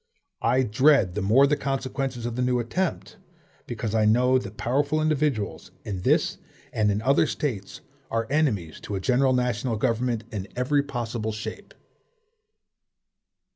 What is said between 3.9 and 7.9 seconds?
I know that POWERFUL INDIVIDUALS, in this and in other States,